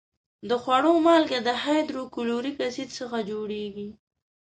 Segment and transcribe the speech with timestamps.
[0.49, 3.89] د خوړو مالګه د هایدروکلوریک اسید څخه جوړیږي.